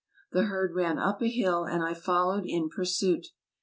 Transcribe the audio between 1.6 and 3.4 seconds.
and I followed in pursuit.